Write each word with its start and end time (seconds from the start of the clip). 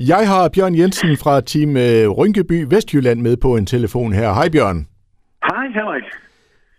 Jeg 0.00 0.28
har 0.28 0.48
Bjørn 0.48 0.78
Jensen 0.78 1.16
fra 1.16 1.40
Team 1.40 1.76
øh, 1.76 2.08
Rynkeby 2.08 2.66
Vestjylland 2.70 3.20
med 3.20 3.36
på 3.36 3.56
en 3.56 3.66
telefon 3.66 4.12
her. 4.12 4.32
Hej 4.32 4.48
Bjørn. 4.48 4.86
Hej 5.44 5.66
Henrik. 5.74 6.02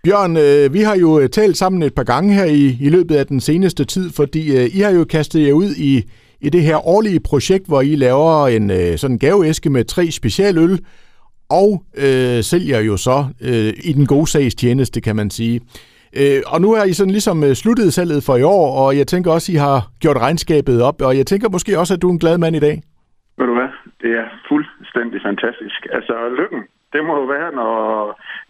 Bjørn, 0.04 0.38
øh, 0.38 0.74
vi 0.74 0.82
har 0.82 0.96
jo 0.96 1.20
øh, 1.20 1.30
talt 1.30 1.58
sammen 1.58 1.84
et 1.84 1.96
par 1.96 2.04
gange 2.04 2.34
her 2.34 2.46
i, 2.46 2.78
i 2.82 2.90
løbet 2.90 3.16
af 3.16 3.28
den 3.28 3.40
seneste 3.40 3.86
tid, 3.86 4.10
fordi 4.10 4.68
I 4.68 4.80
har 4.80 4.90
jo 4.90 5.04
kastet 5.04 5.48
jer 5.48 5.54
ud 5.54 5.76
i, 5.78 6.04
i 6.42 6.50
det 6.50 6.62
her 6.62 6.88
årlige 6.88 7.20
projekt, 7.20 7.68
hvor 7.68 7.82
I 7.82 7.96
laver 7.96 8.48
en 8.48 8.98
sådan 8.98 9.18
gaveæske 9.18 9.70
med 9.70 9.86
tre 9.86 10.12
specialøl, 10.12 10.80
og 11.50 11.84
øh, 11.98 12.44
sælger 12.44 12.80
jo 12.80 12.98
så 12.98 13.26
øh, 13.42 13.74
i 13.84 13.94
den 13.94 14.06
gode 14.06 14.28
sags 14.28 14.56
tjeneste, 14.56 15.02
kan 15.02 15.16
man 15.16 15.30
sige. 15.30 15.62
Øh, 16.14 16.42
og 16.48 16.62
nu 16.62 16.76
har 16.76 16.84
I 16.84 16.94
sådan 16.94 17.12
ligesom 17.12 17.56
sluttet 17.56 17.94
salget 17.94 18.24
for 18.24 18.36
i 18.36 18.44
år, 18.44 18.86
og 18.86 18.98
jeg 18.98 19.08
tænker 19.08 19.32
også, 19.32 19.52
I 19.52 19.56
har 19.56 19.92
gjort 20.00 20.18
regnskabet 20.18 20.82
op, 20.82 21.02
og 21.02 21.18
jeg 21.18 21.28
tænker 21.28 21.50
måske 21.50 21.80
også, 21.80 21.94
at 21.94 22.02
du 22.02 22.08
er 22.08 22.12
en 22.12 22.20
glad 22.20 22.38
mand 22.38 22.56
i 22.56 22.60
dag. 22.60 22.82
Det 24.02 24.12
er 24.22 24.28
fuldstændig 24.50 25.22
fantastisk. 25.22 25.88
Altså, 25.98 26.16
lykken, 26.40 26.62
det 26.94 27.06
må 27.06 27.14
jo 27.22 27.26
være, 27.36 27.52
når 27.52 27.74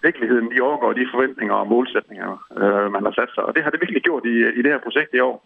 virkeligheden 0.03 0.51
de 0.51 0.61
overgår 0.61 0.93
de 0.93 1.11
forventninger 1.13 1.55
og 1.55 1.67
målsætninger, 1.67 2.31
øh, 2.61 2.91
man 2.95 3.03
har 3.07 3.13
sat 3.19 3.31
sig. 3.35 3.43
Og 3.43 3.55
det 3.55 3.63
har 3.63 3.71
det 3.71 3.81
virkelig 3.81 4.03
gjort 4.03 4.25
i, 4.25 4.35
i 4.59 4.61
det 4.63 4.71
her 4.73 4.85
projekt 4.85 5.13
i 5.13 5.19
år. 5.19 5.37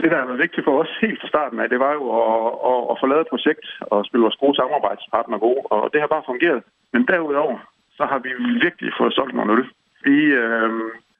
Det, 0.00 0.10
der 0.10 0.18
har 0.18 0.26
været 0.26 0.44
vigtigt 0.44 0.64
for 0.64 0.74
os 0.82 0.92
helt 1.00 1.20
fra 1.20 1.28
starten 1.28 1.60
af, 1.60 1.68
det 1.68 1.80
var 1.80 1.92
jo 1.98 2.04
at, 2.22 2.52
at, 2.70 2.80
at 2.90 2.98
få 3.00 3.06
lavet 3.06 3.24
et 3.24 3.34
projekt 3.34 3.66
og 3.80 4.04
spille 4.04 4.26
vores 4.26 4.42
gode 4.42 4.56
samarbejdspartner 4.56 5.38
gode. 5.38 5.62
Og 5.74 5.90
det 5.92 6.00
har 6.00 6.08
bare 6.14 6.28
fungeret. 6.30 6.62
Men 6.92 7.06
derudover, 7.06 7.58
så 7.98 8.04
har 8.10 8.18
vi 8.18 8.30
virkelig 8.66 8.92
fået 8.98 9.14
solgt 9.14 9.34
nogle 9.34 9.52
øl. 9.52 9.66
Vi, 10.04 10.16
øh, 10.42 10.70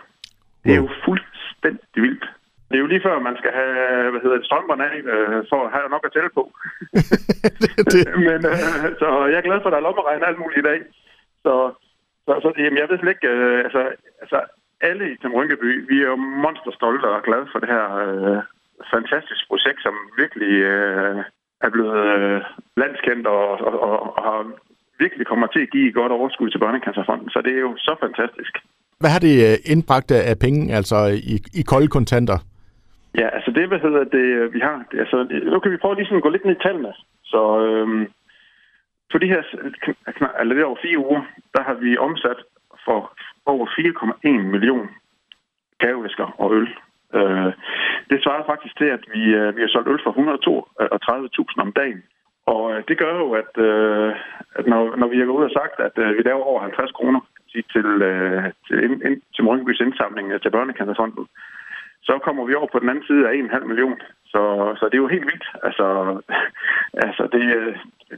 Det 0.63 0.71
er 0.73 0.81
jo 0.85 0.89
fuldstændig 1.05 1.87
vildt. 1.95 2.25
Det 2.69 2.75
er 2.75 2.83
jo 2.83 2.91
lige 2.93 3.05
før, 3.07 3.19
man 3.19 3.37
skal 3.37 3.51
have 3.59 4.11
hvad 4.11 4.21
hedder 4.21 4.37
det, 4.37 4.45
strømperne 4.45 4.83
af, 4.91 4.97
øh, 5.13 5.39
for 5.51 5.59
at 5.65 5.73
have 5.75 5.89
nok 5.89 6.05
at 6.05 6.13
tælle 6.13 6.31
på. 6.39 6.43
det. 7.93 8.03
Men, 8.29 8.39
øh, 8.51 8.57
så 9.01 9.07
jeg 9.31 9.37
er 9.37 9.47
glad 9.47 9.59
for, 9.61 9.67
at 9.69 9.73
der 9.73 9.79
er 9.79 9.87
lommeregn 9.87 10.29
alt 10.29 10.39
muligt 10.39 10.63
i 10.63 10.67
dag. 10.69 10.79
Så, 11.45 11.53
så, 12.25 12.31
så 12.43 12.47
jamen, 12.57 12.79
jeg 12.79 12.87
ved 12.89 12.99
slet 12.99 13.15
ikke, 13.15 13.27
øh, 13.27 13.59
altså, 13.65 13.81
altså 14.21 14.37
alle 14.81 15.11
i 15.11 15.17
Tim 15.21 15.33
Rynkeby, 15.33 15.71
vi 15.91 15.97
er 16.01 16.07
jo 16.13 16.15
monsterstolte 16.15 17.05
og 17.05 17.23
glade 17.27 17.47
for 17.51 17.59
det 17.59 17.69
her 17.75 17.85
øh, 18.05 18.39
fantastiske 18.93 19.47
projekt, 19.51 19.79
som 19.81 19.95
virkelig 20.21 20.53
øh, 20.73 21.17
er 21.65 21.69
blevet 21.69 21.99
øh, 22.15 22.41
landskendt 22.81 23.27
og, 23.27 23.45
og, 23.67 23.73
og, 23.87 23.95
og 24.17 24.23
har 24.27 24.39
kommer 25.39 25.53
til 25.55 25.67
at 25.67 25.73
give 25.75 25.87
et 25.89 25.99
godt 26.01 26.11
overskud 26.11 26.49
til 26.49 26.63
Børnecancerfonden. 26.63 27.29
Så 27.29 27.39
det 27.45 27.53
er 27.53 27.61
jo 27.67 27.73
så 27.77 27.93
fantastisk. 28.05 28.53
Hvad 29.01 29.11
har 29.15 29.21
det 29.27 29.35
øh, 29.47 29.55
indbragt 29.73 30.11
af 30.11 30.35
penge, 30.45 30.61
altså 30.79 30.97
i, 31.33 31.35
i 31.59 31.61
kolde 31.71 31.89
kontanter? 31.97 32.37
Ja, 33.19 33.27
altså 33.37 33.51
det, 33.51 33.67
hvad 33.67 33.79
hedder 33.85 34.03
det, 34.17 34.53
vi 34.55 34.59
har, 34.59 34.75
altså, 35.03 35.17
nu 35.53 35.59
kan 35.59 35.71
vi 35.71 35.77
prøve 35.81 35.95
lige 35.95 36.15
at 36.15 36.23
gå 36.25 36.29
lidt 36.29 36.45
ned 36.45 36.55
i 36.55 36.63
tallene. 36.65 36.93
Så 37.31 37.41
øhm, 37.65 38.03
for 39.11 39.17
de 39.17 39.31
her, 39.33 39.41
eller 40.39 40.55
det 40.55 40.63
over 40.63 40.83
fire 40.85 40.99
uger, 41.07 41.21
der 41.55 41.61
har 41.67 41.73
vi 41.83 41.97
omsat 41.97 42.39
for 42.85 42.99
over 43.45 43.65
4,1 43.65 44.29
million 44.53 44.87
gavevæsker 45.83 46.27
og 46.41 46.47
øl. 46.57 46.67
Øh, 47.17 47.51
det 48.09 48.23
svarer 48.23 48.49
faktisk 48.51 48.77
til, 48.77 48.89
at 48.97 49.03
vi, 49.13 49.23
øh, 49.39 49.55
vi 49.55 49.61
har 49.61 49.69
solgt 49.71 49.89
øl 49.93 49.99
for 50.05 50.11
132.000 50.11 51.61
om 51.65 51.71
dagen. 51.81 52.01
Og 52.53 52.61
øh, 52.71 52.79
det 52.89 52.95
gør 53.01 53.13
jo, 53.23 53.27
at, 53.41 53.53
øh, 53.69 54.09
at 54.57 54.65
når, 54.71 54.81
når 55.01 55.07
vi 55.11 55.17
har 55.19 55.25
gået 55.25 55.39
ud 55.41 55.49
og 55.49 55.57
sagt, 55.59 55.75
at 55.87 55.95
øh, 56.03 56.17
vi 56.17 56.21
laver 56.29 56.43
over 56.51 56.61
50 56.61 56.91
kroner 56.97 57.21
til, 57.51 57.63
til, 57.73 57.85
ind, 58.85 58.95
til, 59.05 59.21
til 59.33 59.43
Morgenbys 59.43 59.79
indsamling 59.85 60.27
til 60.43 60.51
Børnekancerfonden, 60.55 61.25
så 62.07 62.13
kommer 62.25 62.43
vi 62.45 62.53
over 62.59 62.69
på 62.71 62.79
den 62.79 62.89
anden 62.89 63.07
side 63.09 63.23
af 63.27 63.33
1,5 63.33 63.65
million. 63.71 63.99
Så, 64.33 64.41
så 64.79 64.83
det 64.85 64.95
er 64.95 65.05
jo 65.05 65.13
helt 65.15 65.29
vildt. 65.31 65.47
Altså, 65.67 65.87
altså 67.07 67.23
det, 67.33 67.43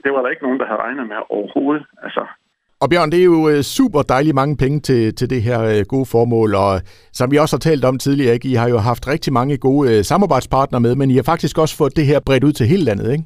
det 0.03 0.11
var 0.13 0.21
der 0.21 0.33
ikke 0.33 0.45
nogen, 0.45 0.59
der 0.59 0.67
havde 0.69 0.83
regnet 0.85 1.07
med 1.07 1.19
overhovedet. 1.29 1.85
Altså, 2.05 2.23
og 2.83 2.89
Bjørn, 2.89 3.11
det 3.11 3.19
er 3.19 3.31
jo 3.33 3.63
super 3.63 4.01
dejligt 4.01 4.35
mange 4.35 4.57
penge 4.57 4.79
til, 4.79 5.15
til 5.15 5.29
det 5.29 5.41
her 5.41 5.83
gode 5.83 6.05
formål, 6.05 6.55
og 6.55 6.81
som 7.13 7.31
vi 7.31 7.37
også 7.37 7.55
har 7.55 7.65
talt 7.69 7.85
om 7.85 7.97
tidligere, 7.97 8.33
ikke? 8.33 8.49
I 8.49 8.53
har 8.53 8.69
jo 8.69 8.77
haft 8.77 9.07
rigtig 9.07 9.33
mange 9.33 9.57
gode 9.57 10.03
samarbejdspartnere 10.03 10.81
med, 10.81 10.95
men 10.95 11.11
I 11.11 11.15
har 11.15 11.23
faktisk 11.23 11.57
også 11.57 11.77
fået 11.77 11.97
det 11.97 12.05
her 12.05 12.19
bredt 12.19 12.43
ud 12.43 12.51
til 12.51 12.67
hele 12.67 12.83
landet, 12.83 13.11
ikke? 13.11 13.23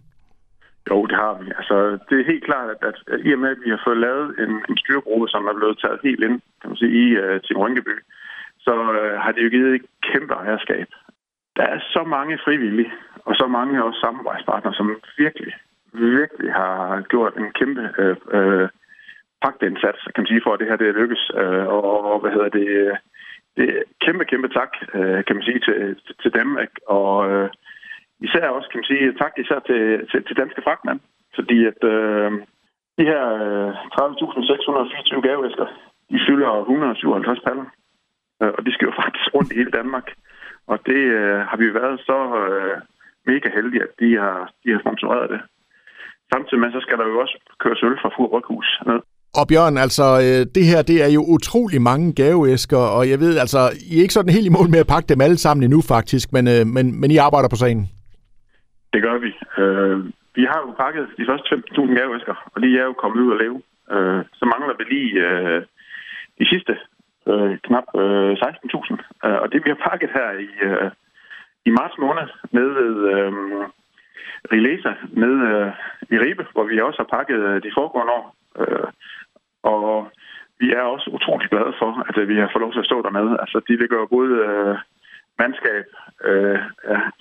Jo, 0.90 1.06
det 1.06 1.16
har 1.16 1.34
vi. 1.41 1.51
Altså, 1.59 1.75
det 2.09 2.16
er 2.19 2.31
helt 2.31 2.46
klart, 2.46 2.69
at, 2.69 2.81
at, 2.90 2.97
at 3.13 3.19
i 3.28 3.34
og 3.34 3.40
med, 3.40 3.50
at 3.50 3.62
vi 3.66 3.69
har 3.69 3.81
fået 3.85 3.97
lavet 3.97 4.40
en, 4.40 4.53
en 4.69 4.78
styregruppe, 4.78 5.28
som 5.28 5.46
er 5.46 5.53
blevet 5.53 5.79
taget 5.79 6.00
helt 6.03 6.23
ind, 6.23 6.41
kan 6.62 6.69
man 6.69 6.78
sige, 6.78 6.94
i 7.03 7.06
øh, 7.22 7.35
uh, 7.35 7.41
Team 7.41 7.59
Rynkeby, 7.62 7.96
så 8.59 8.73
uh, 8.81 9.19
har 9.24 9.31
det 9.31 9.44
jo 9.44 9.50
givet 9.50 9.75
et 9.75 9.85
kæmpe 10.01 10.34
ejerskab. 10.34 10.88
Der 11.57 11.63
er 11.63 11.79
så 11.79 12.03
mange 12.03 12.40
frivillige, 12.45 12.94
og 13.25 13.35
så 13.35 13.47
mange 13.47 13.84
også 13.84 14.00
samarbejdspartnere, 14.00 14.74
som 14.74 15.01
virkelig, 15.18 15.53
virkelig 15.94 16.53
har 16.53 17.01
gjort 17.01 17.34
en 17.38 17.51
kæmpe 17.59 17.84
øh, 17.97 18.16
uh, 18.38 18.68
uh, 19.45 19.68
indsats, 19.68 20.01
kan 20.03 20.22
man 20.22 20.28
sige, 20.28 20.41
for 20.44 20.53
at 20.53 20.59
det 20.59 20.68
her 20.68 20.75
det 20.75 20.95
lykkes. 20.95 21.31
Uh, 21.34 21.66
og, 21.75 21.84
og 22.12 22.19
hvad 22.19 22.31
hedder 22.31 22.50
det, 22.50 22.97
det 23.57 23.78
er 23.78 23.84
kæmpe, 24.06 24.25
kæmpe 24.25 24.50
tak, 24.50 24.72
uh, 24.94 25.19
kan 25.25 25.35
man 25.35 25.44
sige, 25.44 25.59
til, 25.59 25.95
til 26.22 26.31
dem. 26.34 26.50
Ikke? 26.63 26.78
Og 26.88 27.16
Uh, 27.29 27.50
især 28.28 28.48
også, 28.50 28.70
kan 28.70 28.80
man 28.80 28.92
sige, 28.92 29.14
tak 29.22 29.34
især 29.44 29.59
til, 29.70 29.81
til, 30.09 30.20
til 30.28 30.38
danske 30.42 30.62
fragtmænd, 30.66 31.00
fordi 31.38 31.58
at 31.72 31.81
øh, 31.94 32.31
de 32.98 33.06
her 33.12 33.24
øh, 33.44 33.70
30.624 34.00 35.28
gaveæsker, 35.28 35.68
de 36.12 36.20
fylder 36.28 36.50
157 36.59 37.40
paller. 37.48 37.66
Øh, 38.42 38.52
og 38.58 38.62
de 38.66 38.74
skal 38.74 38.86
jo 38.90 38.94
faktisk 39.04 39.28
rundt 39.36 39.52
i 39.52 39.59
hele 39.59 39.72
Danmark. 39.80 40.08
Og 40.72 40.78
det 40.90 41.02
øh, 41.20 41.40
har 41.50 41.58
vi 41.58 41.74
været 41.80 41.98
så 42.09 42.20
øh, 42.44 42.75
mega 43.31 43.50
heldige, 43.58 43.84
at 43.88 43.94
de 44.02 44.09
har, 44.24 44.38
de 44.64 44.70
har 44.74 44.80
sponsoreret 44.86 45.30
det. 45.34 45.42
Samtidig 46.34 46.59
med, 46.59 46.72
så 46.72 46.81
skal 46.86 46.98
der 46.98 47.08
jo 47.12 47.20
også 47.24 47.36
køres 47.64 47.84
øl 47.84 47.98
fra 48.02 48.09
Fur 48.16 48.28
Ryghus 48.36 48.70
ned. 48.86 49.02
Og 49.40 49.48
Bjørn, 49.48 49.78
altså, 49.78 50.06
øh, 50.25 50.42
det 50.56 50.66
her, 50.72 50.81
det 50.81 50.98
er 51.04 51.12
jo 51.18 51.22
utrolig 51.36 51.81
mange 51.81 52.14
gaveæsker, 52.14 52.78
og 52.78 53.09
jeg 53.09 53.20
ved, 53.20 53.38
altså, 53.38 53.59
I 53.92 53.98
er 53.98 54.02
ikke 54.02 54.14
sådan 54.14 54.34
helt 54.34 54.46
i 54.46 54.56
mål 54.58 54.70
med 54.70 54.80
at 54.80 54.88
pakke 54.88 55.08
dem 55.09 55.22
alle 55.22 55.38
sammen 55.38 55.64
endnu, 55.64 55.81
faktisk, 55.81 56.34
men, 56.34 56.48
øh, 56.48 56.68
men, 56.75 57.00
men 57.02 57.12
I 57.12 57.18
arbejder 57.18 57.50
på 57.50 57.56
sagen. 57.56 57.90
Det 58.95 59.03
gør 59.03 59.17
vi. 59.25 59.31
Øh, 59.61 59.97
vi 60.35 60.44
har 60.51 60.59
jo 60.66 60.72
pakket 60.83 61.06
de 61.17 61.25
første 61.29 61.56
5.000 61.56 62.00
gaveæsker, 62.00 62.35
og 62.53 62.61
de 62.63 62.79
er 62.79 62.85
jo 62.89 62.94
kommet 62.94 63.23
ud 63.23 63.33
at 63.33 63.41
leve. 63.44 63.61
Øh, 63.94 64.22
så 64.39 64.45
mangler 64.53 64.75
vi 64.78 64.83
lige 64.83 65.11
øh, 65.28 65.61
de 66.39 66.45
sidste 66.51 66.73
øh, 67.29 67.57
knap 67.66 67.88
øh, 68.01 68.31
16.000. 68.31 69.28
Øh, 69.28 69.38
og 69.41 69.47
det 69.51 69.59
vi 69.66 69.69
har 69.73 69.89
pakket 69.89 70.09
her 70.17 70.29
i, 70.47 70.50
øh, 70.67 70.91
i 71.66 71.69
marts 71.79 71.97
måned 71.97 72.28
med 72.57 72.69
øh, 72.83 73.31
Rilesa 74.51 74.94
nede 75.23 75.39
øh, 75.51 75.72
i 76.13 76.17
Ribe, 76.23 76.45
hvor 76.53 76.63
vi 76.63 76.81
også 76.81 77.00
har 77.03 77.17
pakket 77.17 77.39
øh, 77.50 77.63
de 77.63 77.75
foregående 77.77 78.13
år. 78.19 78.35
Øh, 78.59 78.88
og 79.63 80.12
vi 80.59 80.67
er 80.72 80.81
også 80.81 81.07
utrolig 81.17 81.50
glade 81.50 81.73
for, 81.81 81.91
at 82.09 82.17
øh, 82.17 82.29
vi 82.29 82.35
har 82.35 82.50
fået 82.51 82.66
lov 82.66 82.73
til 82.73 82.83
at 82.83 82.89
stå 82.91 83.01
dernede. 83.01 83.38
Altså, 83.44 83.57
de 83.67 83.77
ligger 83.81 83.97
jo 83.97 84.06
både 84.06 84.33
øh, 84.50 84.77
mandskab, 85.40 85.85
øh, 86.29 86.59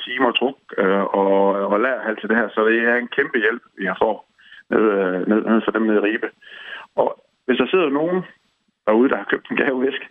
timer 0.04 0.28
og 0.32 0.38
truk 0.38 0.58
øh, 0.78 1.04
og, 1.20 1.38
og 1.72 1.80
lærerhal 1.80 2.16
til 2.16 2.28
det 2.28 2.36
her, 2.36 2.48
så 2.48 2.60
det 2.68 2.78
er 2.78 2.96
en 2.96 3.14
kæmpe 3.16 3.38
hjælp, 3.38 3.62
vi 3.78 3.84
har 3.84 3.96
fået 4.02 4.20
ned, 4.72 4.84
øh, 4.98 5.28
ned, 5.30 5.40
ned 5.50 5.60
for 5.64 5.70
dem 5.70 5.82
nede 5.82 6.00
i 6.00 6.04
Ribe. 6.06 6.28
Og 6.96 7.08
hvis 7.46 7.58
der 7.58 7.66
sidder 7.66 7.88
nogen 7.88 8.24
derude, 8.86 9.08
der 9.08 9.16
har 9.16 9.30
købt 9.30 9.50
en 9.50 9.56
gavevæsk, 9.56 10.02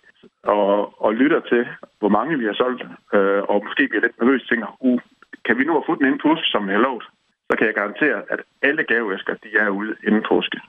og, 0.44 1.02
og 1.06 1.13
lytter 1.13 1.40
til, 1.40 1.68
hvor 2.00 2.09
mange 2.09 2.40
vi 2.40 2.46
har 2.46 2.53
solgt, 2.53 2.84
øh, 3.13 3.42
og 3.52 3.63
måske 3.66 3.88
bliver 3.88 4.02
lidt 4.02 4.19
nervøs 4.19 4.44
tænker, 4.50 4.68
uh, 4.80 5.00
kan 5.46 5.58
vi 5.58 5.63
nu 5.63 5.74
have 5.74 5.88
fået 5.88 6.00
den 6.00 6.08
inden 6.08 6.25
påske, 6.28 6.47
som 6.47 6.68
vi 6.68 6.74
har 6.74 6.86
lovet, 6.88 7.06
så 7.47 7.53
kan 7.58 7.68
jeg 7.68 7.75
garantere, 7.75 8.19
at 8.34 8.42
alle 8.62 8.84
gavevæsker, 8.84 9.34
de 9.44 9.50
er 9.63 9.69
ude 9.69 9.96
inden 10.08 10.24
påske. 10.30 10.59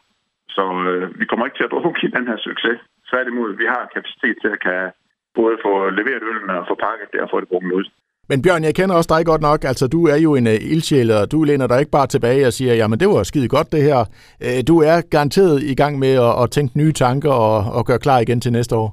Så 0.49 0.65
øh, 0.91 1.21
vi 1.21 1.25
kommer 1.25 1.47
ikke 1.47 1.59
til 1.59 1.69
at 1.69 1.75
drukne 1.83 2.11
den 2.17 2.27
her 2.31 2.37
succes. 2.37 2.79
Tværtimod, 3.11 3.57
vi 3.63 3.67
har 3.75 3.91
kapacitet 3.95 4.37
til 4.43 4.49
at 4.49 4.61
kan 4.61 4.93
både 5.39 5.55
få 5.65 5.73
leveret 5.99 6.23
øllen 6.31 6.51
og 6.57 6.65
få 6.71 6.75
pakket 6.87 7.09
det 7.13 7.21
og 7.25 7.29
få 7.33 7.41
det 7.41 7.49
brugt 7.49 7.73
ud. 7.79 7.87
Men 8.31 8.43
Bjørn, 8.43 8.65
jeg 8.65 8.75
kender 8.75 8.95
også 8.97 9.11
dig 9.15 9.23
godt 9.31 9.43
nok. 9.49 9.61
Altså, 9.71 9.85
du 9.95 10.01
er 10.13 10.19
jo 10.27 10.31
en 10.35 10.47
uh, 10.47 10.73
ildsjæl, 10.73 11.11
og 11.19 11.33
du 11.33 11.39
læner 11.43 11.67
dig 11.67 11.79
ikke 11.81 11.97
bare 11.99 12.07
tilbage 12.07 12.47
og 12.47 12.53
siger, 12.53 12.75
jamen 12.81 13.01
det 13.01 13.09
var 13.09 13.23
skide 13.23 13.49
godt 13.57 13.73
det 13.73 13.83
her. 13.89 14.01
Uh, 14.47 14.61
du 14.71 14.77
er 14.91 14.97
garanteret 15.15 15.57
i 15.73 15.75
gang 15.81 15.95
med 16.05 16.13
at, 16.29 16.33
at 16.43 16.51
tænke 16.51 16.79
nye 16.79 16.93
tanker 16.93 17.33
og, 17.47 17.57
og 17.77 17.83
gøre 17.89 18.05
klar 18.07 18.19
igen 18.21 18.41
til 18.41 18.53
næste 18.53 18.75
år. 18.83 18.89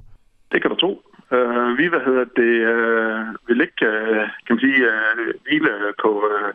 Det 0.52 0.62
kan 0.62 0.72
du 0.72 0.78
tro. 0.84 0.92
Uh, 1.36 1.70
vi, 1.80 1.86
hvad 1.94 2.04
hedder 2.08 2.26
det, 2.42 2.54
uh, 2.74 3.22
vil 3.48 3.62
ikke, 3.68 3.86
uh, 3.92 4.24
kan 4.46 4.54
man 4.56 4.64
sige, 4.66 4.80
uh, 4.92 5.26
hvile 5.46 5.72
på, 6.04 6.12
uh, 6.32 6.50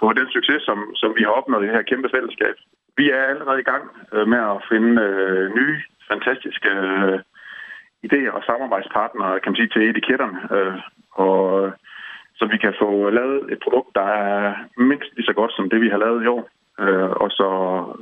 på 0.00 0.04
den 0.18 0.28
succes, 0.36 0.60
som, 0.68 0.78
som 1.00 1.10
vi 1.18 1.22
har 1.26 1.34
opnået 1.40 1.62
i 1.62 1.66
det 1.66 1.76
her 1.76 1.90
kæmpe 1.90 2.08
fællesskab. 2.14 2.56
Vi 3.00 3.10
er 3.18 3.22
allerede 3.32 3.60
i 3.60 3.68
gang 3.72 3.84
øh, 4.14 4.26
med 4.32 4.40
at 4.52 4.58
finde 4.70 4.92
øh, 5.08 5.44
nye, 5.58 5.76
fantastiske 6.10 6.70
øh, 6.70 7.18
idéer 8.06 8.30
og 8.38 8.42
samarbejdspartnere, 8.50 9.40
kan 9.40 9.50
man 9.50 9.56
sige, 9.56 9.72
til 9.74 9.90
etiketterne. 9.90 10.38
Øh, 10.56 10.78
og 11.24 11.66
øh, 11.66 11.72
så 12.38 12.44
vi 12.52 12.58
kan 12.64 12.74
få 12.82 13.10
lavet 13.10 13.52
et 13.52 13.60
produkt, 13.64 13.90
der 13.94 14.06
er 14.24 14.54
mindst 14.76 15.10
lige 15.16 15.28
så 15.30 15.32
godt 15.40 15.52
som 15.54 15.70
det, 15.70 15.80
vi 15.80 15.88
har 15.88 15.98
lavet 16.04 16.24
i 16.24 16.26
år. 16.36 16.44
Øh, 16.82 17.10
og 17.22 17.30
så, 17.38 17.48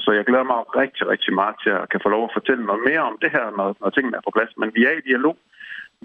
så 0.05 0.11
jeg 0.13 0.25
glæder 0.25 0.47
mig 0.53 0.61
rigtig, 0.83 1.09
rigtig 1.09 1.33
meget 1.35 1.57
til 1.63 1.71
at 1.71 1.89
kan 1.91 2.01
få 2.03 2.09
lov 2.09 2.25
at 2.25 2.37
fortælle 2.39 2.65
noget 2.67 2.83
mere 2.89 3.03
om 3.11 3.19
det 3.23 3.31
her, 3.37 3.47
når, 3.59 3.69
når 3.81 3.91
tingene 3.91 4.17
er 4.17 4.27
på 4.27 4.35
plads. 4.37 4.53
Men 4.61 4.71
vi 4.77 4.81
er 4.85 4.95
i 4.97 5.07
dialog 5.11 5.37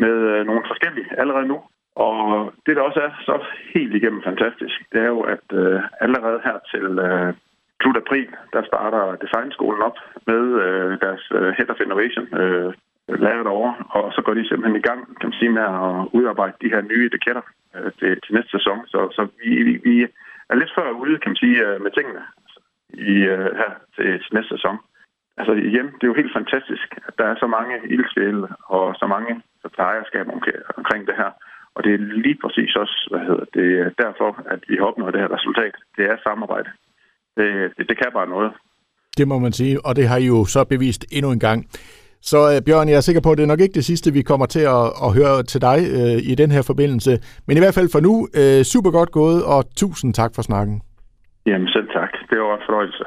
med 0.04 0.16
øh, 0.34 0.46
nogle 0.46 0.64
forskellige 0.72 1.08
allerede 1.22 1.48
nu. 1.48 1.58
Og 1.96 2.18
det, 2.66 2.76
der 2.76 2.82
også 2.82 3.00
er 3.08 3.12
så 3.30 3.36
helt 3.74 3.94
igennem 3.96 4.22
fantastisk, 4.24 4.78
det 4.92 5.00
er 5.02 5.10
jo, 5.16 5.22
at 5.22 5.46
øh, 5.54 5.82
allerede 6.06 6.40
her 6.48 6.58
til 6.72 6.88
øh, 7.08 7.34
slut 7.82 7.98
april, 7.98 8.30
der 8.54 8.64
starter 8.72 9.16
Designskolen 9.22 9.82
op 9.82 9.98
med 10.28 10.44
øh, 10.66 10.92
deres 11.04 11.24
øh, 11.38 11.50
Head 11.58 11.70
of 11.70 11.82
Innovation 11.86 12.26
øh, 12.42 12.74
lager 13.26 13.44
derovre, 13.44 13.76
og 13.98 14.14
så 14.16 14.22
går 14.26 14.34
de 14.34 14.48
simpelthen 14.48 14.80
i 14.80 14.88
gang, 14.90 15.00
kan 15.20 15.30
man 15.30 15.40
sige, 15.40 15.56
med 15.58 15.66
at 15.84 16.08
udarbejde 16.18 16.62
de 16.62 16.74
her 16.74 16.82
nye 16.82 17.06
etiketter 17.06 17.46
øh, 17.76 17.92
til, 18.00 18.12
til 18.24 18.36
næste 18.36 18.52
sæson. 18.58 18.78
Så, 18.92 19.00
så 19.18 19.22
vi, 19.40 19.50
vi, 19.68 19.74
vi 19.88 19.96
er 20.50 20.56
lidt 20.56 20.76
før 20.78 20.90
ude, 21.02 21.20
kan 21.20 21.32
man 21.32 21.42
sige, 21.44 21.58
øh, 21.68 21.82
med 21.84 21.92
tingene 21.92 22.24
altså, 22.44 22.60
i, 23.12 23.16
øh, 23.34 23.50
her 23.62 23.72
til, 23.96 24.08
til 24.24 24.32
næste 24.38 24.54
sæson. 24.56 24.78
Altså 25.40 25.54
igen, 25.70 25.88
det 25.96 26.04
er 26.04 26.12
jo 26.12 26.22
helt 26.22 26.38
fantastisk, 26.40 26.88
at 27.08 27.14
der 27.20 27.26
er 27.32 27.36
så 27.44 27.48
mange 27.58 27.76
ildsjæle 27.94 28.48
og 28.76 28.96
så 29.02 29.06
mange 29.16 29.34
der 29.64 29.70
tager 29.70 29.90
ejerskab 29.94 30.26
omkring 30.80 31.08
det 31.10 31.16
her. 31.22 31.32
Og 31.76 31.84
det 31.84 31.94
er 31.94 31.98
lige 31.98 32.38
præcis 32.44 32.76
også, 32.76 33.08
hvad 33.12 33.24
hedder 33.28 33.46
det, 33.58 33.94
derfor, 34.04 34.30
at 34.54 34.60
vi 34.68 34.76
har 34.76 34.86
opnået 34.86 35.14
det 35.14 35.22
her 35.22 35.36
resultat. 35.38 35.76
Det 35.98 36.06
er 36.06 36.18
samarbejde. 36.24 36.70
Det, 37.38 37.48
det, 37.78 37.90
det 37.90 37.98
kan 37.98 38.12
bare 38.14 38.34
noget. 38.36 38.52
Det 39.18 39.28
må 39.28 39.40
man 39.40 39.52
sige, 39.52 39.86
og 39.86 39.96
det 39.96 40.08
har 40.08 40.18
I 40.18 40.26
jo 40.26 40.46
så 40.46 40.64
bevist 40.64 41.06
endnu 41.12 41.32
en 41.32 41.40
gang. 41.40 41.60
Så 42.32 42.38
øh, 42.52 42.58
Bjørn, 42.66 42.90
jeg 42.90 42.98
er 42.98 43.06
sikker 43.08 43.22
på, 43.22 43.32
at 43.32 43.38
det 43.38 43.44
er 43.44 43.54
nok 43.54 43.64
ikke 43.66 43.78
det 43.80 43.86
sidste, 43.92 44.14
vi 44.14 44.22
kommer 44.22 44.46
til 44.56 44.64
at, 44.78 44.86
at 45.06 45.10
høre 45.18 45.44
til 45.52 45.62
dig 45.62 45.78
øh, 46.00 46.18
i 46.32 46.34
den 46.42 46.52
her 46.56 46.64
forbindelse. 46.72 47.12
Men 47.48 47.58
i 47.58 47.62
hvert 47.62 47.78
fald 47.78 47.90
for 47.96 48.02
nu, 48.08 48.14
øh, 48.42 48.60
super 48.74 48.92
godt 48.98 49.12
gået, 49.12 49.40
og 49.54 49.60
tusind 49.82 50.14
tak 50.14 50.32
for 50.36 50.42
snakken. 50.50 50.82
Jamen 51.46 51.68
selv 51.76 51.88
tak. 51.98 52.12
Det 52.30 52.38
var 52.40 52.54
en 52.56 52.66
fornøjelse. 52.68 53.04